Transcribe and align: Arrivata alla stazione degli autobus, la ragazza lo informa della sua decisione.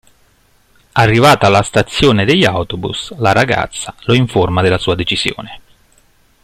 Arrivata 0.93 1.45
alla 1.45 1.61
stazione 1.61 2.25
degli 2.25 2.43
autobus, 2.43 3.15
la 3.17 3.33
ragazza 3.33 3.93
lo 4.05 4.15
informa 4.15 4.63
della 4.63 4.79
sua 4.79 4.95
decisione. 4.95 5.59